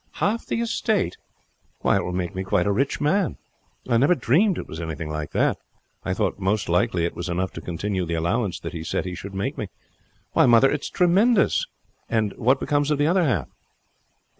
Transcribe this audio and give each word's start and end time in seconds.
"Half 0.13 0.47
the 0.47 0.61
estate! 0.61 1.17
Why, 1.81 1.97
it 1.97 2.03
will 2.03 2.11
make 2.11 2.33
me 2.33 2.43
quite 2.43 2.65
a 2.65 2.71
rich 2.71 2.99
man. 2.99 3.37
I 3.87 3.97
never 3.97 4.15
dreamed 4.15 4.57
it 4.57 4.67
was 4.67 4.81
anything 4.81 5.11
like 5.11 5.29
that. 5.33 5.59
I 6.03 6.15
thought 6.15 6.39
most 6.39 6.67
likely 6.67 7.05
it 7.05 7.15
was 7.15 7.29
enough 7.29 7.51
to 7.51 7.61
continue 7.61 8.03
the 8.07 8.15
allowance 8.15 8.59
that 8.61 8.73
he 8.73 8.83
said 8.83 9.05
he 9.05 9.13
should 9.13 9.35
make 9.35 9.59
me. 9.59 9.67
Why, 10.31 10.47
mother, 10.47 10.71
it 10.71 10.81
is 10.81 10.89
tremendous! 10.89 11.67
And 12.09 12.33
what 12.37 12.59
becomes 12.59 12.89
of 12.89 12.97
the 12.97 13.05
other 13.05 13.23
half?" 13.25 13.49